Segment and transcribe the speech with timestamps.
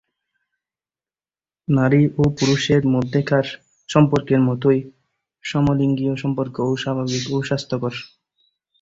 [1.67, 3.45] নারী ও পুরুষের মধ্যেকার
[3.89, 4.79] সম্পর্কের মতোই
[5.43, 7.93] সমলিঙ্গীয় সম্পর্কও স্বাভাবিক ও স্বাস্থ্যকর।